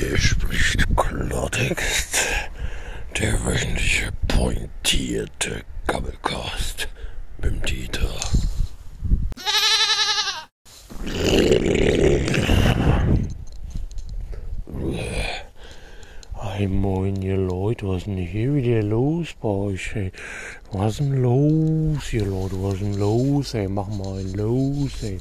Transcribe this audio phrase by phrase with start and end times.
[0.00, 2.24] Hier spricht Klartext,
[3.18, 6.88] der wöchentliche pointierte Gabbelcast
[7.42, 8.08] mit Dieter.
[16.34, 19.94] Hey moin ihr Leute, was ist denn hier wieder los bei euch?
[19.96, 20.12] Ey?
[20.72, 23.52] Was ist denn los, ihr Leute, was ist denn los?
[23.52, 25.18] Ey, mach mal los, ey.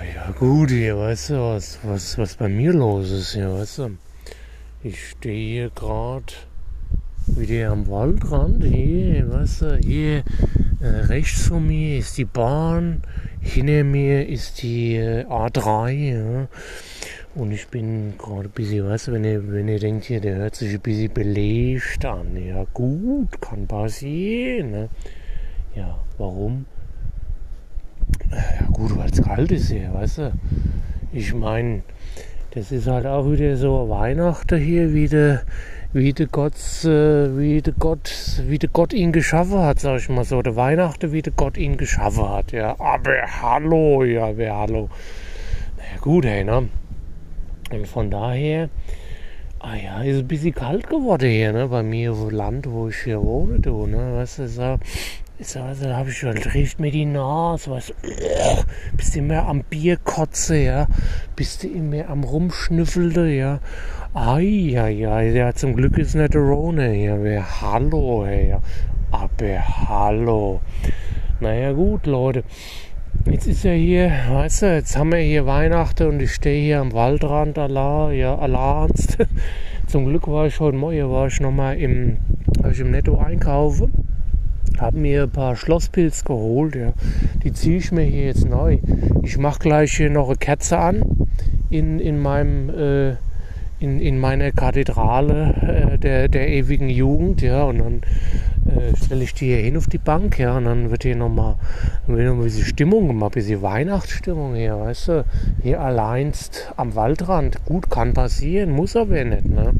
[0.00, 3.78] Ah ja gut, hier, weißt du, was, was, was bei mir los ist hier, weißt
[3.80, 3.98] du?
[4.82, 6.32] Ich stehe hier gerade
[7.26, 10.24] wieder am Waldrand, hier, weißt du, hier
[10.80, 13.02] äh, rechts von mir ist die Bahn,
[13.42, 16.48] hinter mir ist die äh, A3, ja.
[17.34, 20.36] Und ich bin gerade ein bisschen, weißt du, wenn ihr, wenn ihr denkt, hier, der
[20.36, 22.42] hört sich ein bisschen belebt an.
[22.42, 24.70] Ja, gut, kann passieren.
[24.70, 24.88] Ne?
[25.74, 26.64] Ja, warum?
[28.30, 30.32] Ja, gut, weil es kalt ist hier, weißt du.
[31.12, 31.82] Ich meine,
[32.52, 35.42] das ist halt auch wieder so Weihnachten hier, wie der,
[35.92, 38.12] wie der Gott, äh, wie der Gott,
[38.46, 40.42] wie der Gott ihn geschaffen hat, sag ich mal so.
[40.42, 42.78] Der Weihnachten, wie der Gott ihn geschaffen hat, ja.
[42.78, 44.88] Aber hallo, ja, wer hallo.
[45.76, 46.68] Naja, gut, hey, ne?
[47.72, 48.68] Und von daher,
[49.60, 52.96] ah ja, ist ein bisschen kalt geworden hier, ne, bei mir im Land, wo ich
[52.96, 54.78] hier wohne, du, ne, weißt du, so,
[55.40, 60.56] also, da habe ich schon, riecht mir die Nase, du, bist du immer am Bierkotze,
[60.56, 60.86] ja,
[61.34, 63.60] bist du immer am Rumschnüffeln, ja,
[64.12, 64.42] ai,
[64.74, 68.60] ja, zum Glück ist nicht der Rone, ja, wer, hallo, ja,
[69.10, 70.60] aber hallo,
[71.40, 72.44] naja, gut, Leute,
[73.26, 76.80] Jetzt ist ja hier, weißt du, jetzt haben wir hier Weihnachten und ich stehe hier
[76.80, 79.18] am Waldrand, Allah, ja, Allahs.
[79.86, 82.16] Zum Glück war ich heute Morgen, war ich nochmal im,
[82.62, 83.92] im Netto einkaufen,
[84.78, 86.92] habe mir ein paar Schlosspilz geholt, ja.
[87.42, 88.78] Die ziehe ich mir hier jetzt neu.
[89.22, 91.02] Ich mache gleich hier noch eine Kerze an
[91.70, 93.10] in, in meinem, äh,
[93.78, 98.00] in, in meiner Kathedrale äh, der, der ewigen Jugend, ja, und dann
[98.66, 101.56] äh, stelle ich die hier hin auf die Bank, ja, und dann wird hier nochmal
[102.06, 105.24] noch ein bisschen Stimmung gemacht, ein bisschen Weihnachtsstimmung hier, weißt du,
[105.62, 107.64] hier alleinst am Waldrand.
[107.64, 109.72] Gut, kann passieren, muss aber nicht, ne?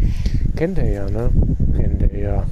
[0.57, 1.31] Kennt ihr ja, ne?
[2.21, 2.45] Ja.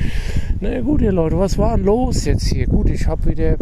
[0.60, 2.66] Na gut, ihr Leute, was war denn los jetzt hier?
[2.66, 3.56] Gut, ich habe wieder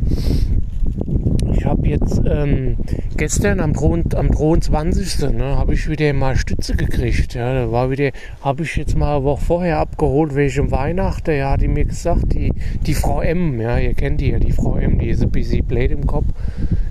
[1.58, 2.76] ich habe jetzt ähm,
[3.16, 5.30] gestern am, am 23.
[5.30, 7.34] Ne, habe ich wieder mal Stütze gekriegt.
[7.34, 8.10] Ja, da war wieder,
[8.42, 11.36] habe ich jetzt mal eine Woche vorher abgeholt, welche Weihnachten.
[11.36, 12.52] Ja, hat die mir gesagt, die,
[12.86, 15.64] die Frau M, ja, ihr kennt die ja, die Frau M, die ist ein bisschen
[15.64, 16.26] blöd im Kopf,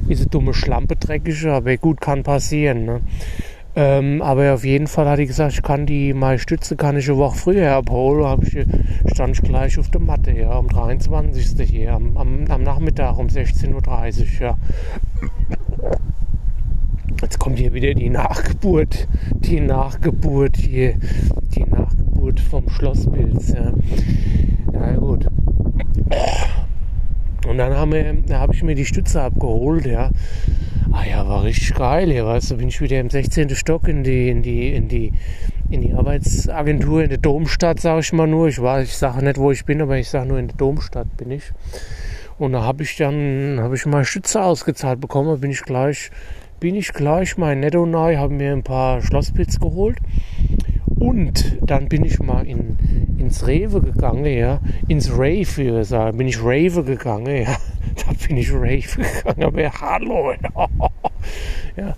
[0.05, 2.85] eine dumme Schlampe dreckige, aber gut, kann passieren.
[2.85, 2.99] Ne.
[3.79, 7.07] Ähm, aber auf jeden Fall hat die gesagt, ich kann die meine Stütze kann ich
[7.07, 8.25] eine Woche früher abholen.
[8.25, 8.57] Hab ich,
[9.13, 11.69] stand ich gleich auf der Matte, ja, am 23.
[11.69, 14.57] hier, am, am, am Nachmittag um 16.30 Uhr, ja.
[17.21, 20.95] Jetzt kommt hier wieder die Nachgeburt, die Nachgeburt hier,
[21.55, 23.73] die Nachgeburt vom Schlosspilz, ja.
[24.73, 25.27] Ja gut.
[27.47, 30.09] Und dann da habe ich mir die Stütze abgeholt, ja.
[30.93, 33.49] Ah ja, war richtig geil hier, weißt du, bin ich wieder im 16.
[33.49, 35.11] Stock in die, in die, in die,
[35.69, 38.47] in die Arbeitsagentur in der Domstadt, sage ich mal nur.
[38.47, 41.17] Ich weiß, ich sage nicht, wo ich bin, aber ich sage nur in der Domstadt
[41.17, 41.51] bin ich.
[42.39, 46.09] Und da habe ich dann, habe ich mal Stütze ausgezahlt bekommen, bin ich gleich,
[46.59, 49.97] bin ich gleich mein Netto nahe, habe mir ein paar Schlosspits geholt.
[50.99, 52.77] Und dann bin ich mal in,
[53.17, 57.57] ins Rewe gegangen, ja, ins Rave, wie wir sagen, bin ich Rave gegangen, ja
[58.05, 60.33] da bin ich rave gegangen, aber hallo,
[61.75, 61.95] ja.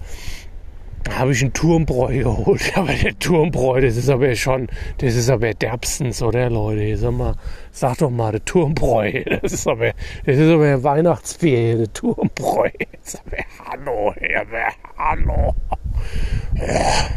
[1.10, 2.72] Habe ich einen Turmbräu geholt.
[2.76, 4.68] Aber der Turmbräu, das ist aber schon,
[4.98, 6.98] das ist aber derbstens, oder Leute?
[6.98, 7.36] Sag mal,
[7.72, 9.24] sag doch mal, der Turmbräu.
[9.42, 9.94] Das ist aber,
[10.26, 12.70] das ist aber Weihnachtsbier, der Turmbräu.
[13.02, 15.56] Das ist aber hallo, aber hallo.
[16.56, 17.10] Ja.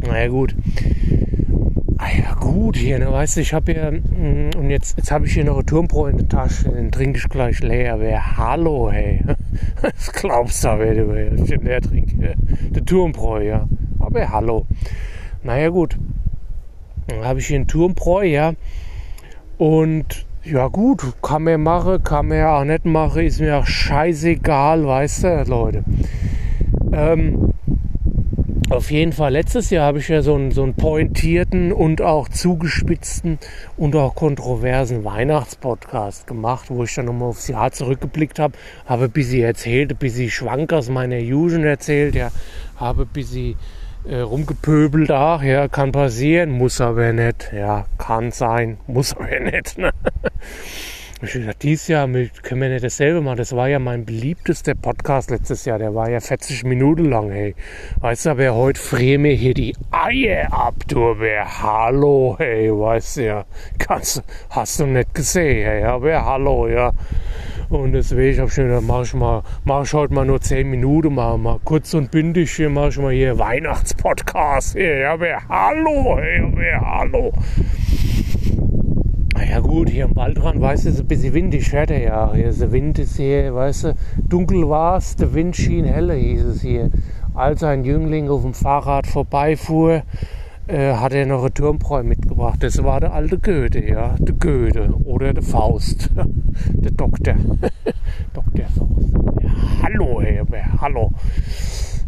[0.00, 0.54] Naja, gut.
[2.00, 5.26] Ah ja, gut hier, ne, weißt du, ich habe hier, mm, und jetzt, jetzt habe
[5.26, 7.98] ich hier noch eine Turmbräu in der Tasche, den trinke ich gleich leer.
[7.98, 9.24] Wer, hallo, hey.
[9.82, 12.36] Das glaubst du, wer du ich den leer trinke.
[12.70, 13.68] Der Turmbräu, ja.
[13.98, 14.66] Aber hallo.
[15.42, 15.96] Naja, gut.
[17.08, 18.52] Dann habe ich hier einen Turmbräu, ja.
[19.56, 24.86] Und ja gut, kann man machen, kann man auch nicht machen, ist mir auch scheißegal,
[24.86, 25.84] weißt du, Leute.
[26.92, 27.54] Ähm,
[28.78, 32.28] auf jeden Fall, letztes Jahr habe ich ja so einen, so einen pointierten und auch
[32.28, 33.40] zugespitzten
[33.76, 39.10] und auch kontroversen Weihnachtspodcast gemacht, wo ich dann nochmal aufs Jahr zurückgeblickt habe, habe ein
[39.10, 42.30] bisschen erzählt, ein bisschen Schwank aus meiner Jugend erzählt, ja,
[42.76, 43.56] habe ein bisschen
[44.08, 49.76] äh, rumgepöbelt, ach ja, kann passieren, muss aber nicht, ja, kann sein, muss aber nicht.
[49.76, 49.90] Ne?
[51.20, 53.38] Ich dachte, dieses Jahr können wir nicht dasselbe machen.
[53.38, 55.80] Das war ja mein beliebtester Podcast letztes Jahr.
[55.80, 57.56] Der war ja 40 Minuten lang, hey.
[57.98, 63.16] Weißt du, wer heute friere mir hier die Eier ab, du, wer Hallo, hey, weißt
[63.16, 63.44] du ja.
[63.78, 66.92] Kannst, hast du nicht gesehen, hey, aber Hallo, ja.
[67.68, 71.16] Und deswegen habe ich gedacht, mach ich mal, mach ich heute mal nur 10 Minuten,
[71.16, 76.42] mal, mal kurz und bündig hier, mach ich mal hier Weihnachtspodcast, hey, aber Hallo, hey,
[76.42, 77.32] aber Hallo.
[79.46, 82.34] Ja gut, hier im Waldrand, weißt du, ist ein bisschen windig, hört er ja.
[82.34, 83.94] Hier, der Wind ist hier, weißt du,
[84.28, 86.90] dunkel war es, der Wind schien helle, hieß es hier.
[87.34, 90.02] Als ein Jüngling auf dem Fahrrad vorbeifuhr,
[90.66, 92.62] äh, hat er noch ein Turmbräu mitgebracht.
[92.62, 96.10] Das war der alte Goethe, ja, der Goethe oder der Faust,
[96.72, 97.34] der Doktor,
[98.34, 99.14] Doktor Faust.
[99.42, 99.50] Ja,
[99.82, 100.46] hallo, Herr,
[100.80, 101.12] hallo.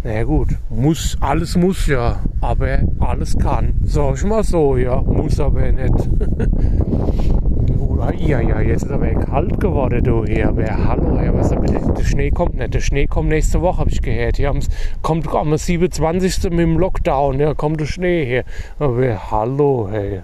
[0.03, 3.75] Na ja, gut, muss, alles muss ja, aber alles kann.
[3.85, 5.93] Sag ich mal so, ja, muss aber nicht.
[7.79, 10.49] Oder, ja, ja, jetzt ist aber kalt geworden, du hier.
[10.49, 11.93] Aber hallo, ja, was bitte?
[11.99, 12.73] Der Schnee kommt nicht.
[12.73, 14.39] Der Schnee kommt nächste Woche, habe ich gehört.
[14.39, 14.55] Hier
[15.03, 16.45] kommt am 27.
[16.45, 18.45] mit dem Lockdown, ja, kommt der Schnee hier.
[18.79, 20.23] Aber hallo, hey.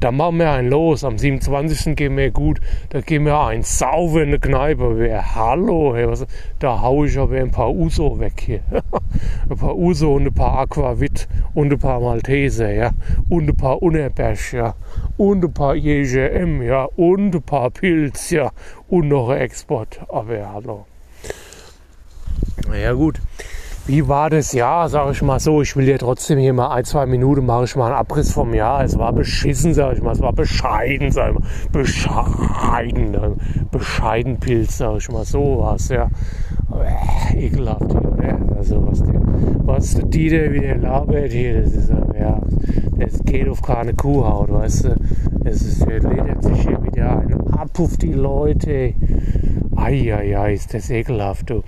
[0.00, 1.04] Da machen wir einen los.
[1.04, 1.96] Am 27.
[1.96, 2.60] gehen wir gut.
[2.90, 4.98] Da gehen wir ein sauber in die Kneipe.
[4.98, 6.26] Wer, hallo, hey, was,
[6.58, 8.60] da haue ich aber ein paar Uso weg hier.
[9.50, 12.90] ein paar Uso und ein paar Aquavit und ein paar Malteser, ja.
[13.28, 14.74] Und ein paar Unerberg, ja.
[15.16, 16.88] Und ein paar JGM, ja.
[16.96, 18.50] Und ein paar Pilz, ja.
[18.88, 20.00] Und noch ein Export.
[20.08, 20.86] Aber hallo.
[22.68, 23.20] Na ja, gut.
[23.88, 25.62] Wie war das Jahr, sage ich mal so?
[25.62, 28.52] Ich will dir trotzdem hier mal ein, zwei Minuten mache ich mal einen Abriss vom
[28.52, 28.82] Jahr.
[28.82, 30.10] Es war beschissen, sage ich mal.
[30.10, 31.48] Es war bescheiden, sag ich mal.
[31.70, 33.12] Bescheiden.
[33.12, 33.36] Ne?
[33.70, 35.24] Bescheiden Pilz, sage ich mal.
[35.24, 36.10] So was, ja.
[37.32, 38.56] Äh, ekelhaft hier, ne?
[38.56, 39.20] Also was der,
[39.64, 42.40] was der Dieter wieder labert hier, das ist ja,
[42.98, 44.96] das geht auf keine Kuhhaut, weißt du.
[45.44, 48.94] Es ist, der ledert sich hier wieder ein ab auf die Leute.
[49.76, 51.62] Eieiei, ist das ekelhaft, du.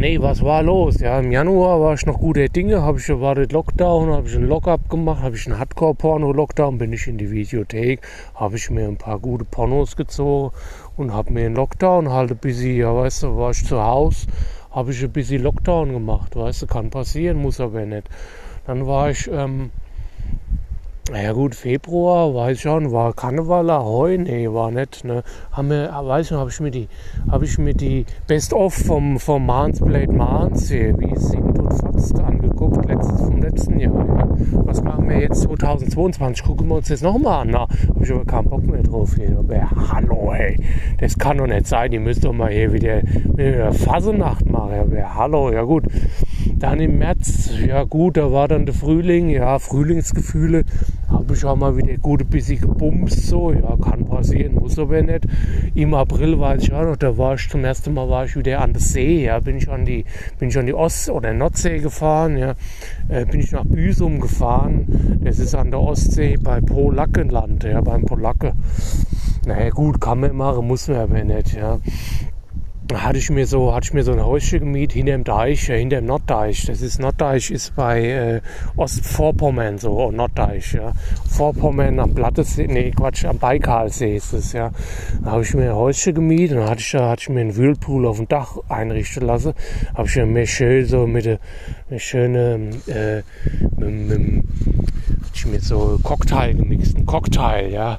[0.00, 0.98] Nee, was war los?
[0.98, 4.48] Ja, im Januar war ich noch gute Dinge, habe ich erwartet Lockdown, habe ich einen
[4.48, 8.00] Lockup gemacht, habe ich einen Hardcore-Porno-Lockdown, bin ich in die Videothek,
[8.34, 10.56] habe ich mir ein paar gute Pornos gezogen
[10.96, 14.28] und habe mir einen Lockdown halt ein bisschen, ja weißt du, war ich zu Hause,
[14.70, 18.08] habe ich ein bisschen Lockdown gemacht, weißt du, kann passieren, muss aber nicht.
[18.66, 19.70] Dann war ich ähm,
[21.12, 25.22] ja gut, Februar, weiß ich schon, war Karneval, Ahoi, nee, war nicht, ne.
[25.50, 26.88] Haben wir, weiß ich noch, habe ich mir die,
[27.30, 31.72] habe ich mir die Best-of vom, vom Mans Blade Mans hier, wie es singt und
[31.72, 34.28] fotzt, angeguckt, letztes, vom letzten Jahr, ja.
[34.64, 36.44] Was machen wir jetzt 2022?
[36.44, 37.60] Gucken wir uns das nochmal an, na.
[37.60, 39.36] Habe ich aber keinen Bock mehr drauf hier.
[39.36, 40.56] Aber hallo, hey,
[40.98, 45.14] das kann doch nicht sein, ihr müsst doch mal hier wieder, wieder Fasenacht machen, aber
[45.14, 45.84] hallo, ja gut.
[46.60, 50.66] Dann im März, ja gut, da war dann der Frühling, ja, Frühlingsgefühle
[51.08, 55.00] habe ich auch mal wieder gut ein bisschen gebumst, so, ja, kann passieren, muss aber
[55.00, 55.26] nicht.
[55.74, 58.60] Im April war ich auch noch, da war ich zum ersten Mal war ich wieder
[58.60, 60.04] an der See, ja, bin ich an die,
[60.38, 62.54] bin ich an die Ost- oder Nordsee gefahren, ja,
[63.08, 68.04] äh, bin ich nach Büsum gefahren, das ist an der Ostsee bei Polackenland, ja, beim
[68.04, 68.52] Polacke.
[69.46, 71.78] Naja, gut, kann man machen, muss man aber nicht, ja
[72.96, 75.78] hatte ich mir so, hatte ich mir so ein Häuschen gemietet hinter dem Deich, äh,
[75.78, 76.66] hinter dem Norddeich.
[76.66, 78.40] Das ist Norddeich ist bei äh,
[78.76, 80.92] Ostvorpommern so, oh, Norddeich, ja.
[81.28, 84.70] Vorpommern am Plattesee, nee, Quatsch, am Baikalsee ist es, ja.
[85.22, 87.56] Da habe ich mir ein Häuschen gemietet und hatte ich, da hatte ich mir einen
[87.56, 89.54] Whirlpool auf dem Dach einrichten lassen.
[89.94, 91.38] Habe ich mir schön so mit der
[91.98, 93.22] schönen, äh,
[93.76, 97.98] mit, mit, mit, mir so Cocktail gemixt, ein Cocktail, ja.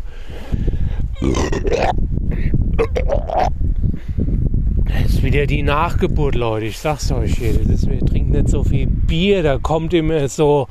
[5.22, 6.66] Wieder die Nachgeburt, Leute.
[6.66, 7.54] Ich sag's euch hier.
[7.54, 9.44] Das ist, wir trinken nicht so viel Bier.
[9.44, 10.68] Da kommt immer so,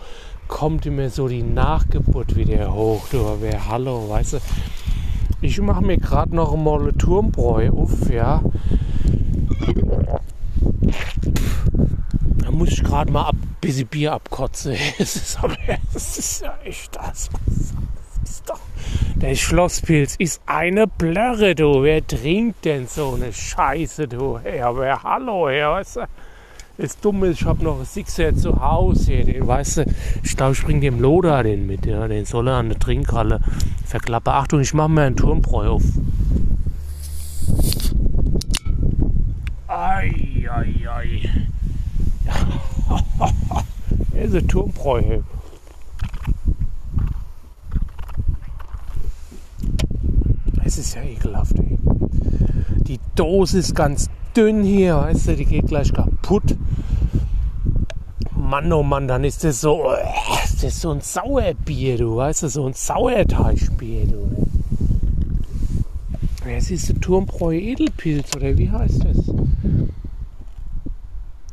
[0.49, 3.07] kommt immer so die Nachgeburt wieder hoch.
[3.13, 4.39] Du, wer hallo, weißt du.
[5.41, 8.43] Ich mache mir gerade noch eine Turmbräu auf, ja.
[12.39, 14.75] Da muss ich gerade mal ein bisschen Bier abkotzen.
[14.99, 15.39] Das ist,
[15.95, 17.31] das ist ja echt das.
[19.21, 21.83] Der Schlosspilz ist eine Blöre, du.
[21.83, 24.39] Wer trinkt denn so eine Scheiße, du?
[24.39, 26.01] Hey, aber hallo, Herr, weißt du?
[26.79, 29.85] Das Dumme ist, ich habe noch Sixer zu Hause hier, den, weißt du,
[30.23, 33.41] ich glaube, ich bringe dem Loda den mit, ja, den soll er an der Trinkhalle
[33.85, 34.33] verklappen.
[34.33, 35.83] Achtung, ich mache mir einen Turmbräu auf.
[39.69, 41.21] Ei, ei, ei.
[44.15, 44.25] Ja.
[44.25, 45.21] ist ein Turmbräu.
[50.71, 51.79] Es ist ja ekelhaft, ey.
[52.87, 56.57] Die Dose ist ganz dünn hier, weißt du, die geht gleich kaputt.
[58.37, 59.91] Mann, oh Mann, dann ist das so,
[60.53, 64.47] das ist so ein Sauerbier, du weißt so ein Sauerteigbier, du.
[66.45, 69.27] das ist der Turmbräu Edelpilz, oder wie heißt das?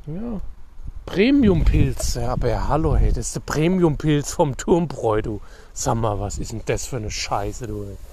[0.05, 0.41] Ja.
[1.07, 5.41] Premiumpilz, ja, aber ja, hallo, hey, das ist der Premiumpilz vom Turmbräu, du.
[5.73, 7.83] Sag mal, was ist denn das für eine Scheiße, du?
[7.83, 8.06] Na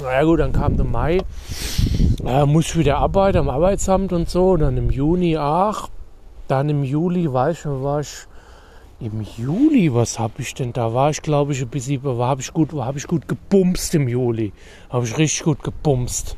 [0.00, 1.18] ja, gut, dann kam der Mai,
[2.24, 5.88] äh, muss wieder arbeiten am Arbeitsamt und so, und dann im Juni, ach,
[6.48, 8.26] dann im Juli, weißt du, war ich
[9.00, 10.74] im Juli, was habe ich denn?
[10.74, 14.52] Da war ich, glaube ich, ein bisschen, habe ich gut, ich gut gebumst im Juli.
[14.90, 16.36] Habe ich richtig gut gebumst.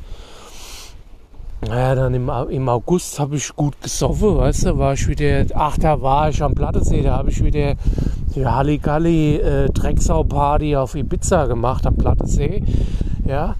[1.67, 5.77] Naja, dann im, im August habe ich gut gesoffen, weißt du, war ich wieder, ach,
[5.77, 7.75] da war ich am Plattensee, da habe ich wieder
[8.35, 12.63] die Halligalli äh, auf Ibiza gemacht am Plattensee,
[13.25, 13.55] ja.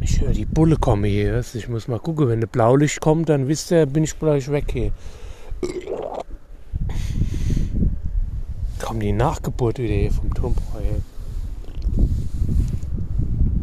[0.00, 1.42] Ich höre die Bulle kommen hier.
[1.54, 4.70] Ich muss mal gucken, wenn der Blaulicht kommt, dann wisst ihr, bin ich gleich weg
[4.72, 4.92] hier.
[8.80, 10.80] Kommen die Nachgeburt wieder hier vom Turmbräu.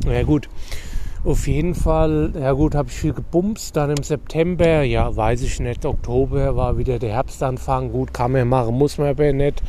[0.05, 0.49] Ja gut,
[1.25, 3.75] auf jeden Fall, ja gut, habe ich viel gebumst.
[3.75, 7.91] Dann im September, ja, weiß ich nicht, Oktober war wieder der Herbstanfang.
[7.91, 9.61] Gut, kann man machen, muss man aber nicht.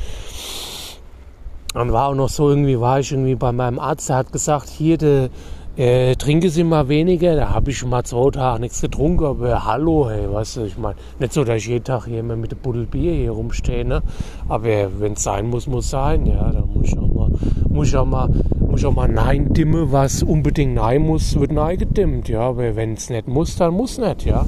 [1.72, 4.68] Dann war auch noch so, irgendwie war ich irgendwie bei meinem Arzt, der hat gesagt,
[4.68, 5.30] hier, der
[5.76, 9.64] äh, trinke sie mal weniger, da habe ich schon mal zwei Tage nichts getrunken, aber
[9.64, 12.50] hallo, hey, weißt du, ich meine, nicht so, dass ich jeden Tag hier immer mit
[12.50, 14.02] dem Buddel Bier hier rumstehe, ne?
[14.48, 14.64] aber
[14.98, 17.30] wenn es sein muss, muss sein, ja, da muss ich auch mal,
[17.68, 21.52] muss ich auch mal, muss ich auch mal Nein dimmen, was unbedingt Nein muss, wird
[21.52, 24.44] Nein gedimmt, ja, aber wenn es nicht muss, dann muss nicht, ja.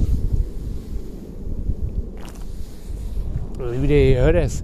[3.79, 4.61] Wieder, ihr hört es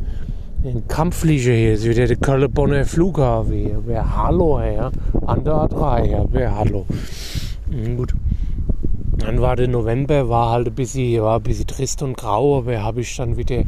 [0.64, 3.82] ein Kampfflieger hier ist wieder der Köln-Bonner Flughafen hier.
[3.86, 4.92] Wer Hallo, ja.
[5.26, 6.26] An der A3, ja.
[6.30, 6.86] Wer Hallo.
[7.70, 8.14] Mhm, gut.
[9.20, 12.84] Dann war der November, war halt ein bisschen, war ein bisschen trist und grau, aber
[12.84, 13.64] habe ich dann wieder,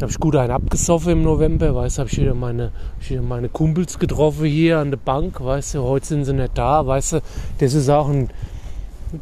[0.00, 3.22] habe ich gut einen abgesoffen im November, weißt du, habe ich wieder meine, ich wieder
[3.22, 7.14] meine Kumpels getroffen hier an der Bank, weißt du, heute sind sie nicht da, weißt
[7.14, 7.20] du,
[7.58, 8.28] das ist auch ein,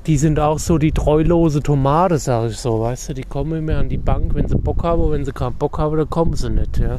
[0.07, 3.79] die sind auch so die treulose Tomate, sag ich so, weißt du, die kommen immer
[3.79, 6.35] an die Bank, wenn sie Bock haben, und wenn sie keinen Bock haben, dann kommen
[6.35, 6.99] sie nicht, ja.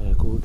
[0.00, 0.44] Ja gut.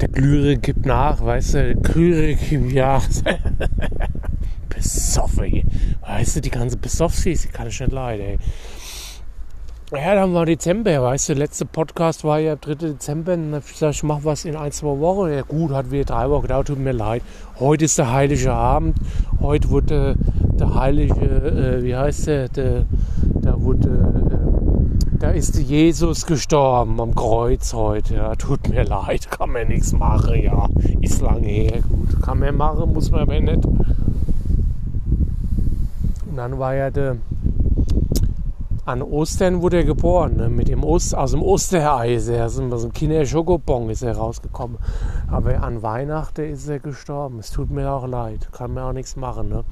[0.00, 3.00] Der Glüre gibt nach, weißt du, der Glüre gibt ja.
[4.68, 8.38] Besoffen, weißt du, die ganze Besoffsi, die kann ich nicht leiden, ey.
[9.94, 12.76] Ja, dann war Dezember, weißt du, letzte Podcast war ja 3.
[12.76, 13.34] Dezember.
[13.34, 15.30] Und dann habe ich gesagt, ich mache was in ein, zwei Wochen.
[15.30, 17.20] Ja gut, hat wieder drei Wochen gedauert, tut mir leid.
[17.60, 18.96] Heute ist der heilige Abend.
[19.38, 20.14] Heute wurde
[20.58, 22.86] der heilige, äh, wie heißt der, der
[23.42, 28.14] da wurde, äh, da ist Jesus gestorben am Kreuz heute.
[28.14, 30.68] Ja, tut mir leid, kann man nichts machen, ja.
[31.02, 32.22] Ist lange her, gut.
[32.22, 33.66] Kann man machen, muss man aber nicht.
[33.66, 33.86] Und
[36.36, 37.18] dann war ja der
[38.84, 40.48] an Ostern wurde er geboren, ne?
[40.48, 44.78] mit dem Ost, aus dem Ostereis, aus dem, aus dem Kinderschokobon ist er rausgekommen.
[45.30, 47.38] Aber an Weihnachten ist er gestorben.
[47.38, 49.48] Es tut mir auch leid, kann mir auch nichts machen.
[49.48, 49.64] Ne?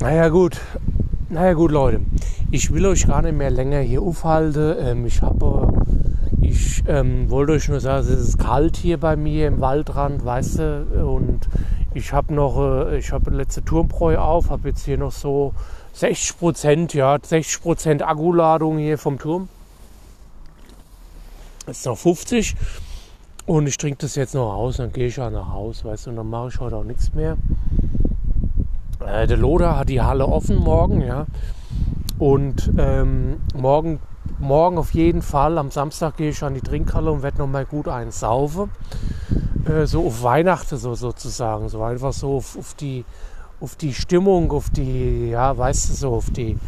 [0.00, 0.60] Naja gut,
[1.28, 2.00] naja gut Leute,
[2.52, 4.76] ich will euch gar nicht mehr länger hier aufhalten.
[4.78, 5.72] Ähm, ich habe,
[6.40, 10.58] ich ähm, wollte euch nur sagen, es ist kalt hier bei mir im Waldrand, weißt
[10.60, 11.48] du, und
[11.94, 15.54] ich habe noch, äh, ich habe letzte Turmbräu auf, habe jetzt hier noch so
[15.94, 19.48] 60 Prozent, ja, 60 Prozent Akkuladung hier vom Turm.
[21.66, 22.56] Jetzt noch 50
[23.46, 26.10] und ich trinke das jetzt noch aus, dann gehe ich ja nach Haus, weißt du,
[26.10, 27.36] und dann mache ich heute auch nichts mehr.
[29.06, 31.26] Äh, der Loder hat die Halle offen morgen, ja,
[32.18, 34.00] und ähm, morgen,
[34.38, 37.64] morgen auf jeden Fall, am Samstag gehe ich an die Trinkhalle und werde noch mal
[37.64, 38.70] gut eins saufen.
[39.66, 43.04] Äh, so auf Weihnachten so sozusagen, so einfach so auf, auf die
[43.60, 46.58] auf die Stimmung, auf die, ja, weißt du so, auf die,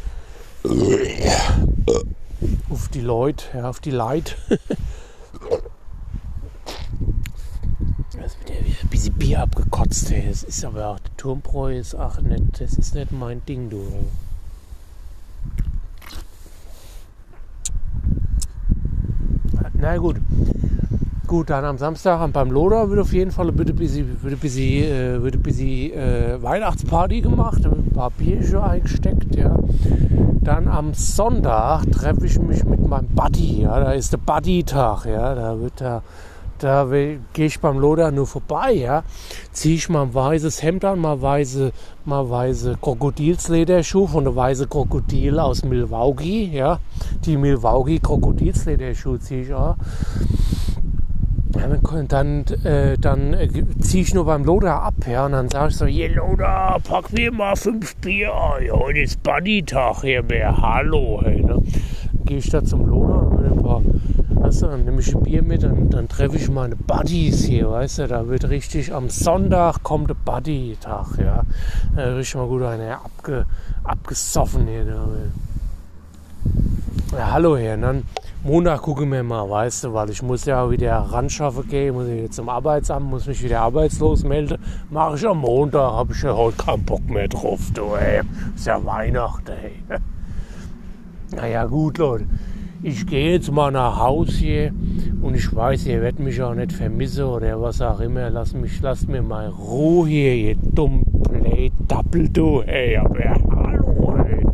[2.70, 4.36] auf die Leute, ja, auf die Leid.
[8.12, 10.26] Das wird ja wieder ein bisschen Bier abgekotzt, ey.
[10.28, 13.86] Das ist aber auch, der Turmbräu ist auch nicht, das ist nicht mein Ding, du.
[19.74, 20.16] Na gut.
[21.26, 27.20] Gut, dann am Samstag beim Loder wird auf jeden Fall ein bisschen, äh, äh, Weihnachtsparty
[27.20, 29.56] gemacht, ein paar Bierchen eingesteckt, ja.
[30.42, 35.34] Dann am Sonntag treffe ich mich mit meinem Buddy, ja, da ist der Buddy-Tag, ja,
[35.34, 36.02] da wird da,
[36.60, 36.86] da
[37.32, 39.02] gehe ich beim Loder nur vorbei, ja,
[39.50, 41.72] ziehe ich mal ein weißes Hemd an, mal weiße,
[42.04, 46.78] mal weiße Krokodilslederschuhe von der weiße Krokodil aus Milwaukee, ja,
[47.24, 49.74] die Milwaukee Krokodilslederschuhe ziehe ich an
[52.08, 53.48] dann, äh, dann äh,
[53.80, 57.12] ziehe ich nur beim Loder ab, ja, und dann sage ich so, hier Loder, pack
[57.12, 61.48] mir mal fünf Bier, ja, heute ist Buddy-Tag hier, mehr, hallo, hey, ne?
[61.48, 61.64] Dann
[62.24, 63.82] gehe ich da zum Loder, ein paar,
[64.28, 67.70] Weißt du, dann nehme ich ein Bier mit, dann, dann treffe ich meine Buddies hier,
[67.70, 71.42] weißt du, da wird richtig, am Sonntag kommt der Buddy-Tag, ja.
[71.94, 73.46] Da richtig mal gut einer abge,
[73.82, 74.86] abgesoffen hier.
[77.12, 78.04] Ja, hallo hier, dann
[78.46, 82.20] Montag gucken wir mal, weißt du, weil ich muss ja wieder ranschaffen gehen, muss ich
[82.20, 84.58] jetzt zum Arbeitsamt, muss mich wieder arbeitslos melden.
[84.88, 88.20] Mache ich am Montag, habe ich ja heute keinen Bock mehr drauf, du, ey.
[88.54, 89.98] Ist ja Weihnachten, ey.
[91.34, 92.26] Naja, gut, Leute.
[92.84, 94.72] Ich gehe jetzt mal nach Haus hier
[95.22, 98.30] und ich weiß, ihr werdet mich auch nicht vermissen oder was auch immer.
[98.30, 102.96] Lasst mich, lasst mir mal Ruhe hier, ihr dumm Play Double, du, ey.
[102.96, 104.46] Aber hallo, ey.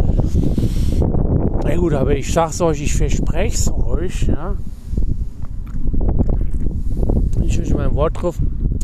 [1.64, 3.72] Na gut, aber ich sag's euch, ich verspreche es
[4.02, 4.56] euch, ja.
[7.44, 8.36] Ich euch mein Wort drauf.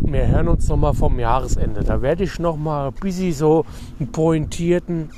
[0.05, 1.83] Wir hören uns nochmal vom Jahresende.
[1.83, 3.67] Da werde ich nochmal ein bisschen so
[3.99, 5.11] einen pointierten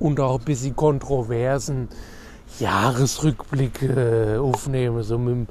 [0.00, 1.88] und auch ein bisschen kontroversen
[2.58, 5.02] Jahresrückblick äh, aufnehmen.
[5.02, 5.48] So mit,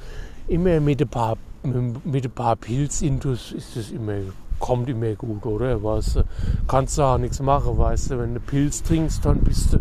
[0.47, 4.15] immer mit ein paar, mit, mit paar Pilzintus ist das immer
[4.65, 5.83] kommt immer gut, oder?
[5.83, 6.23] Weißt du,
[6.67, 9.79] kannst du auch nichts machen, weißt du, wenn du Pilz trinkst, dann bist du,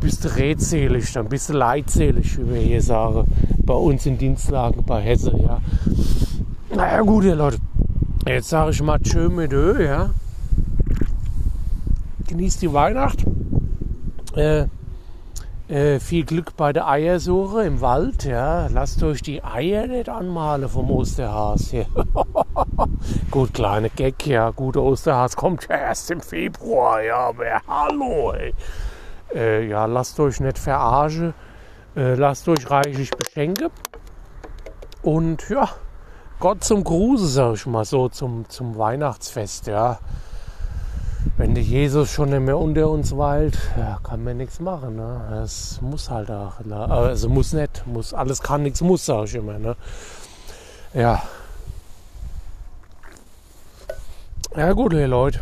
[0.00, 3.24] bist du redselig, dann bist du leidselig, wie wir hier sagen,
[3.64, 5.60] bei uns in Dienstlagen bei Hesse, ja.
[6.72, 7.58] Naja, gut, ihr Leute,
[8.24, 10.10] jetzt sage ich mal tschö mit Ö, ja.
[12.28, 13.24] Genießt die Weihnacht.
[14.36, 14.66] Äh,
[15.70, 18.66] äh, viel Glück bei der Eiersuche im Wald, ja.
[18.66, 21.72] Lasst euch die Eier nicht anmalen vom Osterhas
[23.30, 24.50] gut, kleine Gag, ja.
[24.50, 27.28] Gut, Osterhas kommt ja erst im Februar, ja.
[27.28, 28.52] Aber hallo, ey.
[29.32, 31.34] Äh, ja, lasst euch nicht verarschen.
[31.96, 33.70] Äh, lasst euch reichlich beschenken.
[35.02, 35.68] Und ja,
[36.40, 39.98] Gott zum Gruße, sag ich mal so, zum, zum Weihnachtsfest, ja
[41.36, 44.96] wenn der Jesus schon nicht mehr unter uns weilt, ja, kann man nichts machen.
[44.96, 45.20] Ne?
[45.30, 46.60] Das muss halt auch.
[46.70, 49.58] Also muss nicht, muss, alles kann, nichts muss, sage ich immer.
[49.58, 49.76] Ne?
[50.94, 51.22] Ja.
[54.56, 55.40] Ja gut, ihr Leute.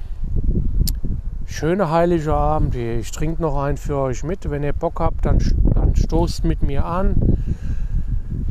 [1.47, 2.75] Schöner heiliger Abend.
[2.75, 4.49] Ich trinke noch einen für euch mit.
[4.51, 5.39] Wenn ihr Bock habt, dann,
[5.75, 7.17] dann stoßt mit mir an.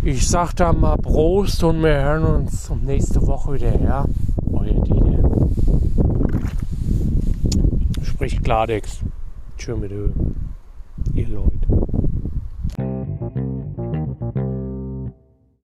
[0.04, 3.80] Ich sag da mal Prost und wir hören uns nächste Woche wieder.
[3.82, 4.06] Ja,
[4.52, 5.08] euer Dieter
[8.28, 9.04] spricht Klartext.
[9.58, 10.10] Tschö mit Ö.
[11.14, 11.57] Ihr Leute.